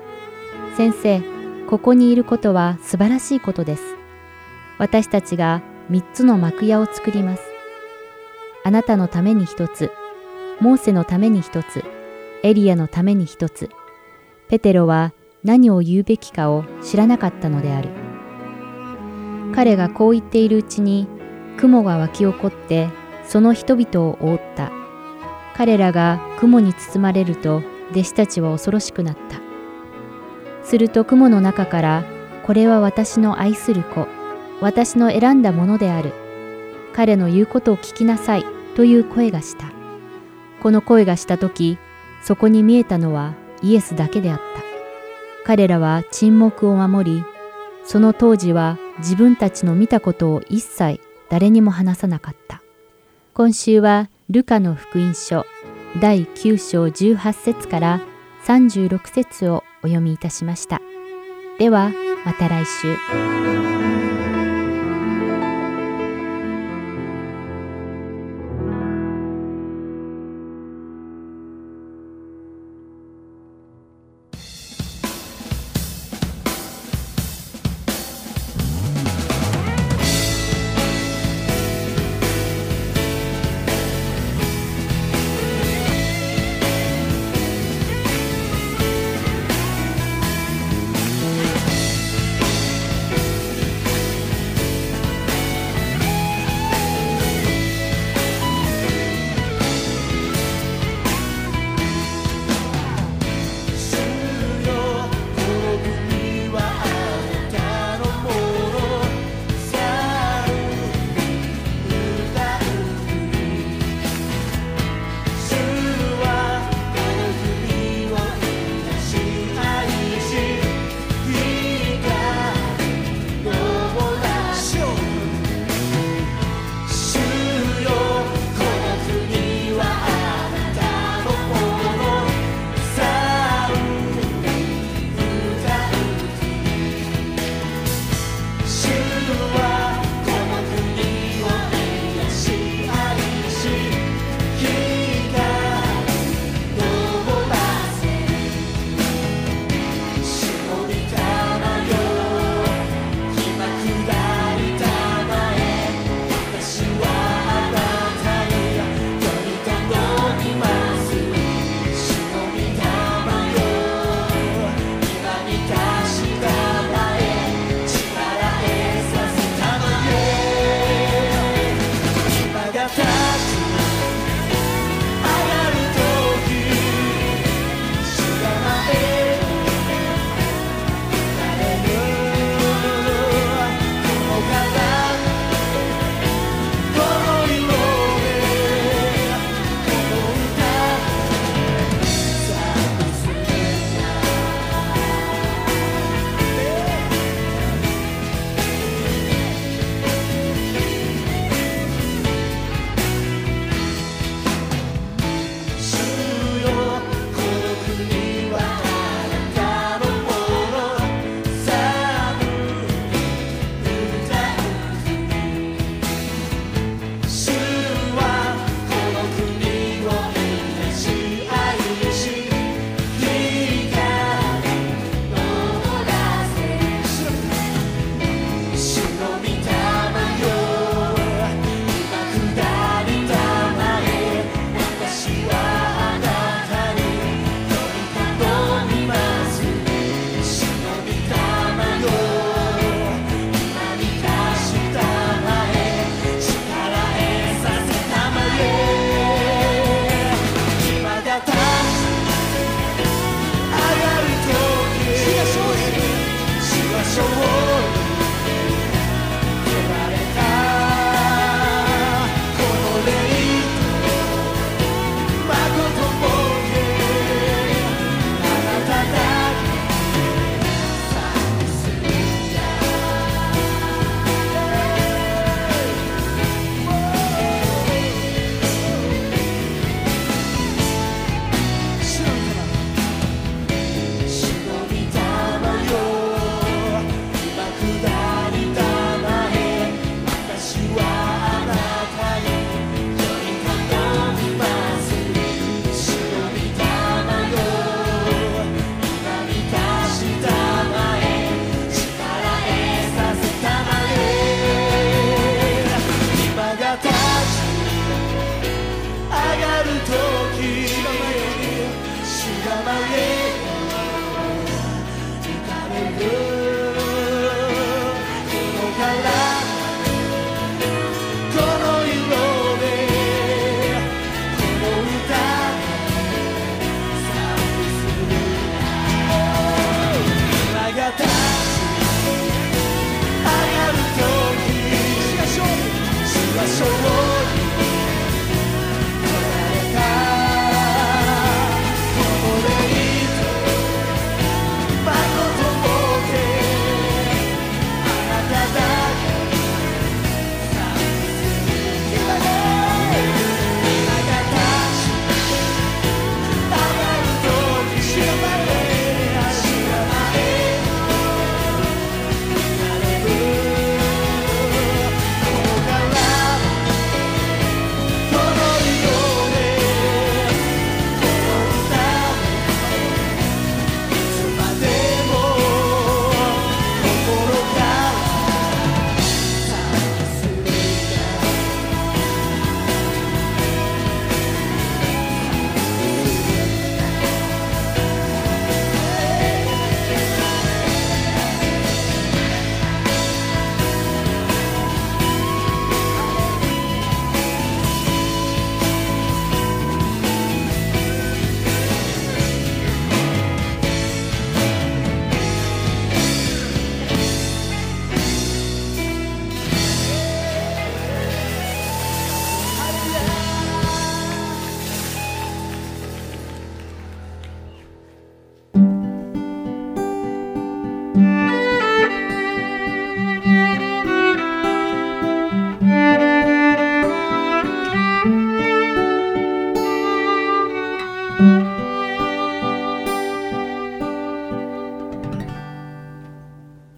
[0.78, 1.22] 先生、
[1.68, 3.84] ここにいることは素晴らしいことです。
[4.78, 7.44] 私たちが三つの幕屋を作ります。
[8.64, 9.92] あなたのために一つ、
[10.60, 11.84] モーセのために一つ、
[12.44, 13.70] エリアのために一つ。
[14.48, 17.90] ペテロは何を言うべきかを知らなかったのである。
[19.54, 21.08] 彼がこう言っているうちに
[21.58, 22.90] 雲が湧き起こって
[23.26, 24.72] その人々を覆った。
[25.56, 29.40] 彼らが雲に包まれると弟子たちは恐ろしくなった。
[30.64, 32.04] すると雲の中から
[32.46, 34.08] これは私の愛する子、
[34.62, 36.12] 私の選んだものである。
[36.94, 39.72] 彼の言うことを聞きなさいという声がした。
[40.62, 41.78] この声がしたとき、
[42.22, 44.44] そこに見えたのはイエスだけであった。
[45.46, 47.24] 彼らは沈黙を守り、
[47.86, 51.00] その当時は自分たちの見たことを一切
[51.30, 52.62] 誰にも話さなかった。
[53.34, 55.46] 今週はルカの福音書
[56.00, 58.02] 第9章18節から
[58.46, 60.82] 36節をお読みいたしました。
[61.60, 61.92] では
[62.26, 63.85] また来週。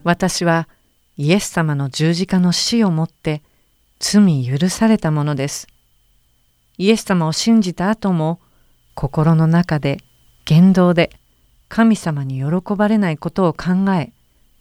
[0.07, 0.69] 私は
[1.17, 3.43] イエス様の十字架の死をもって
[3.99, 5.67] 罪許されたものです。
[6.77, 8.39] イエス様を信じた後も
[8.95, 9.97] 心の中で
[10.45, 11.11] 言動で
[11.67, 14.13] 神様に喜ばれないことを考え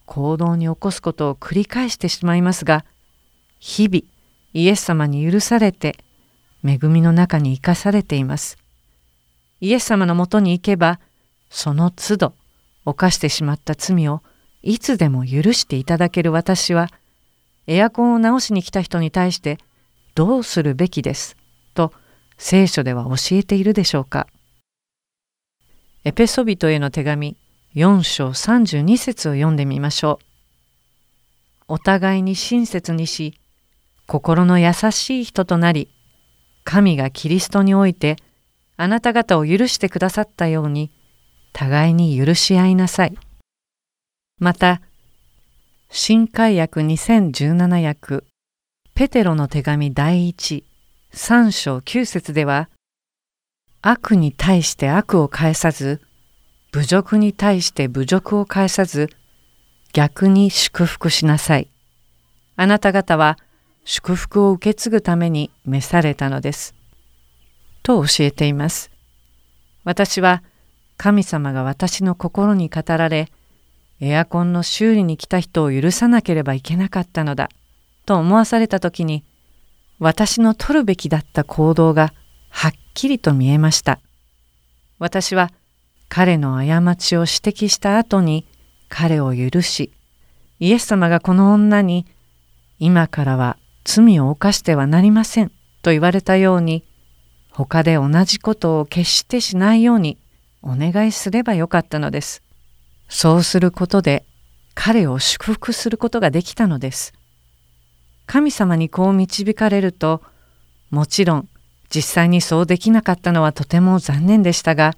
[0.05, 2.85] 行動に起こすことを繰り返してしまいますが
[3.61, 4.03] 日々
[4.53, 5.97] イエス様に許されて
[6.65, 8.59] 恵みの中に生かされています。
[9.61, 10.99] イエス様のもとに行けば
[11.51, 12.35] その都度
[12.85, 14.23] 犯してしまった罪を
[14.67, 16.89] いつでも許していただける私は
[17.69, 19.59] エアコンを直しに来た人に対して
[20.17, 21.37] どうするべきです
[21.73, 21.93] と
[22.37, 24.27] 聖書では教えているでしょうか
[26.03, 27.37] エペソビトへの手紙
[27.77, 30.25] 4章32節を読んでみましょう。
[31.69, 33.39] お互いに親切にし
[34.09, 35.91] 心の優しい人となり
[36.65, 38.17] 神がキリストにおいて
[38.77, 40.91] あなた方を許してくださったように
[41.53, 43.17] 互いに許し合いなさい。
[44.39, 44.83] また
[45.89, 48.23] 新海訳2017訳
[48.95, 50.63] ペテロの手紙第一
[51.15, 52.69] 3章9節では
[53.81, 56.03] 悪に対して悪を返さず
[56.73, 59.09] 侮辱に対して侮辱を返さず
[59.95, 61.71] 逆に祝福しなさい。
[62.57, 63.39] あなた方は
[63.87, 66.75] 祝福を受け継ぐために召されたのです。
[67.83, 68.91] と教えています。
[69.85, 70.43] 私は
[70.99, 73.31] 神様が私の心に語られ
[74.01, 77.49] エアコンの修理に来た人を許さなければいけなかったのだ
[78.05, 79.25] と思わされた時に
[79.99, 82.13] 私の取るべきだった行動が
[82.51, 84.01] はっきりと見えました。
[84.99, 85.51] 私は
[86.09, 88.47] 彼の過ちを指摘した後に
[88.89, 89.93] 彼を許し
[90.61, 92.07] イエス様がこの女に
[92.79, 96.85] 今からは罪を犯してはなりませんと言われたように
[97.51, 100.19] 他で同じことを決してしないように
[100.63, 102.43] お願いすればよかったのです。
[103.09, 104.25] そうすることで
[104.75, 107.13] 彼を祝福することができたのです。
[108.27, 110.23] 神様にこう導かれると
[110.91, 111.49] もちろん
[111.89, 114.95] 実際にそうできなかったのはとても残念でしたが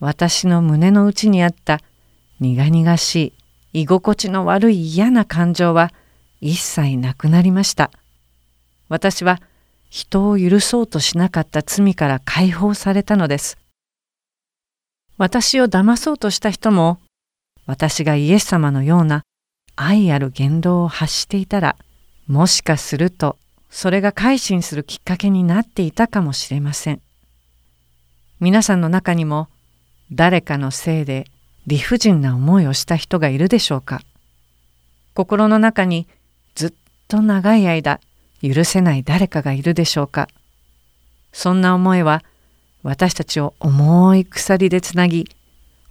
[0.00, 1.80] 私の胸の内にあった
[2.40, 3.34] 苦々し
[3.72, 5.92] い居心地の悪い嫌な感情は
[6.40, 7.90] 一切なくなりました。
[8.88, 9.40] 私は
[9.90, 13.58] 人を許そうとしなかった罪から解放されたのです。
[15.18, 16.98] 私を騙そうとした人も
[17.70, 19.22] 私がイエス様のような
[19.76, 21.76] 愛ある言動を発していたら
[22.26, 23.36] もしかすると
[23.68, 27.00] それが改心するきっかけになっていたかもしれません。
[28.40, 29.46] 皆さんの中にも
[30.10, 31.26] 誰かのせいで
[31.68, 34.02] 理不尽な思いをした人がいるでしょうか
[35.14, 36.08] 心の中に
[36.56, 36.72] ずっ
[37.06, 38.00] と長い間
[38.42, 40.26] 許せない誰かがいるでしょうか
[41.32, 42.24] そんな思いは
[42.82, 45.28] 私たちを重い鎖でつなぎ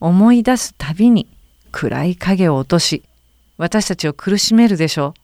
[0.02, 1.39] 思い出すたびに
[1.72, 3.04] 暗い影を落とし
[3.58, 5.20] 私たちを苦しめるでしょう。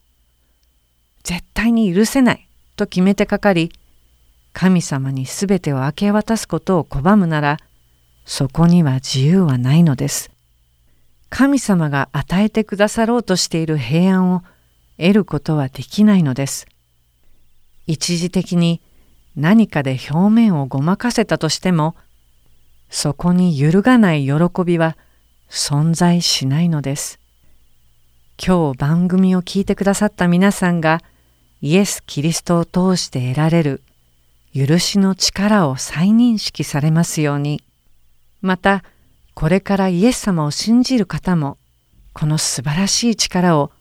[1.24, 3.72] 絶対に許せないと決めてかかり
[4.54, 7.58] 神様に全てを明け渡すことを拒むなら
[8.26, 10.32] そこには自由はないのです。
[11.30, 14.44] 神様が与えてくださろうとしている平安を
[14.98, 16.68] 得ることはできないのです。
[17.88, 18.82] 一時的に
[19.36, 21.96] 何かで表面をごまかせたとしても
[22.90, 24.34] そこに揺るがない喜
[24.66, 24.98] びは
[25.50, 27.20] 存在しないのです。
[28.38, 31.02] 今日番組を聞いてくださった皆さんが
[31.62, 33.82] イエス・キリストを通して得られる
[34.54, 37.64] 許しの力を再認識されますように。
[38.42, 38.84] また
[39.34, 41.58] これからイエス様を信じる方も
[42.14, 43.72] この素晴らしい力を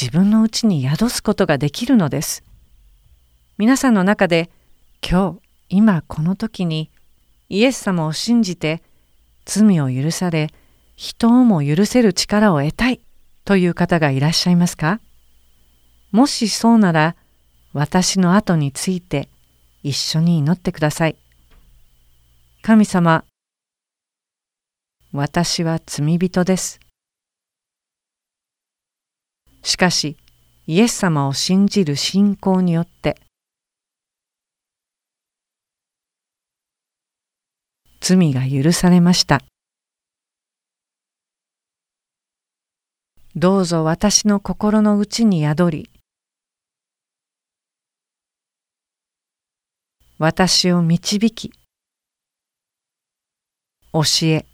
[0.00, 2.42] 自分のうちに宿すことができるのです。
[3.58, 4.50] 皆さんの中で
[5.06, 6.90] 今日今この時に
[7.48, 8.82] イエス様を信じて
[9.44, 10.52] 罪を許され
[10.96, 13.00] 人をも許せる力を得たい
[13.44, 15.00] という方がいらっしゃいますか？
[16.12, 17.16] もしそうなら
[17.72, 19.28] 私の後について
[19.82, 21.16] 一緒に祈ってください。
[22.62, 23.24] 神様
[25.12, 26.80] 私は罪人です。
[29.62, 30.16] しかし、
[30.66, 33.16] イエス様を信じる信仰によって、
[38.00, 39.40] 罪が許されました。
[43.36, 45.90] どうぞ私の心の内に宿り、
[50.18, 51.52] 私を導き、
[53.92, 54.46] 教え、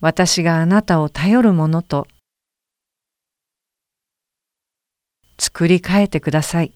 [0.00, 2.08] 私があなたを頼るものと
[5.38, 6.72] 作り変えてください。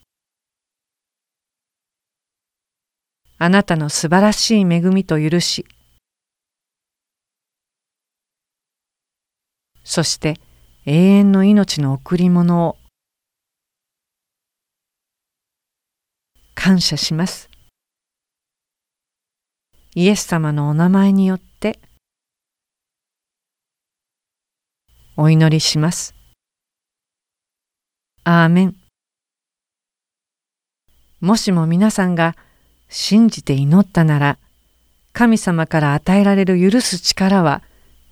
[3.38, 5.66] あなたの素晴らしい恵みと許し、
[9.84, 10.38] そして
[10.86, 12.76] 永遠の命の贈り物を
[16.54, 17.50] 感謝します。
[19.94, 21.78] イエス様のお名前によって
[25.16, 26.14] お祈りします。
[28.24, 28.76] アーメン。
[31.20, 32.36] もしも皆さんが
[32.88, 34.38] 信じて祈ったなら、
[35.12, 37.62] 神様から与えられる許す力は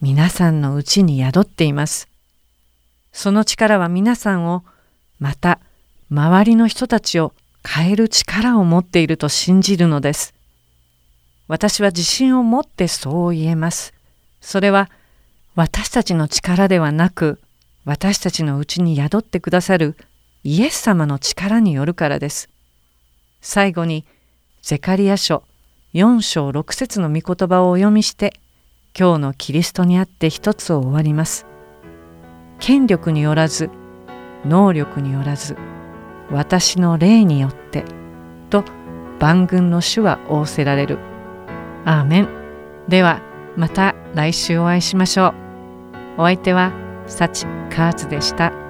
[0.03, 2.09] 皆さんのうちに宿っています。
[3.13, 4.65] その力は皆さんを、
[5.19, 5.61] また
[6.11, 7.35] 周りの人たちを
[7.69, 10.33] 変える力を持っていると信じるのです。
[11.49, 13.93] 私は自信を持ってそう言えます。
[14.41, 14.89] それは
[15.55, 17.39] 私たちの力ではなく、
[17.85, 19.97] 私たちのうちに宿ってくださる
[20.45, 22.49] イエス様の力によるからです。
[23.43, 24.07] 最後に、
[24.63, 25.43] ゼカリア書
[25.93, 28.33] 4章6節の御言葉をお読みして、
[28.99, 31.47] 今日のキリストにあって一つを終わります。
[32.59, 33.71] 権力によらず、
[34.45, 35.57] 能力によらず、
[36.31, 37.85] 私の霊によって、
[38.51, 38.65] と
[39.19, 40.99] 万軍の主は仰せられる。
[41.85, 42.29] アーメン。
[42.89, 43.21] では、
[43.57, 45.35] また来週お会いしましょう。
[46.19, 46.73] お相手は、
[47.07, 48.70] 幸・カーズでした。